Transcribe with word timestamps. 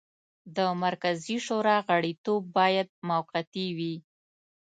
د 0.55 0.57
مرکزي 0.83 1.37
شورا 1.45 1.77
غړیتوب 1.87 2.41
باید 2.57 2.87
موقتي 3.09 3.67
وي. 3.77 3.95